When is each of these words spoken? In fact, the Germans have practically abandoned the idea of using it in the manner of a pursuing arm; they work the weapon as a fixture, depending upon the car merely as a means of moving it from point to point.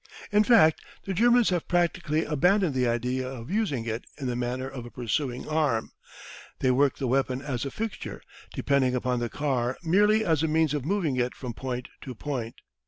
In 0.31 0.43
fact, 0.43 0.81
the 1.05 1.13
Germans 1.13 1.49
have 1.51 1.67
practically 1.67 2.25
abandoned 2.25 2.73
the 2.73 2.87
idea 2.87 3.27
of 3.29 3.51
using 3.51 3.85
it 3.85 4.05
in 4.17 4.25
the 4.25 4.35
manner 4.35 4.67
of 4.67 4.83
a 4.83 4.89
pursuing 4.89 5.47
arm; 5.47 5.91
they 6.57 6.71
work 6.71 6.97
the 6.97 7.05
weapon 7.05 7.39
as 7.39 7.65
a 7.65 7.69
fixture, 7.69 8.23
depending 8.55 8.95
upon 8.95 9.19
the 9.19 9.29
car 9.29 9.77
merely 9.83 10.25
as 10.25 10.41
a 10.41 10.47
means 10.47 10.73
of 10.73 10.85
moving 10.85 11.17
it 11.17 11.35
from 11.35 11.53
point 11.53 11.87
to 12.01 12.15
point. 12.15 12.55